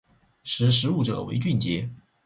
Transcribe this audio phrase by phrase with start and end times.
[0.41, 1.87] 识时务者为俊杰